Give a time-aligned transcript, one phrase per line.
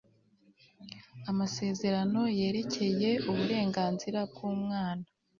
[1.31, 5.05] amasezerano yerekeye uburenganzira bw'umwana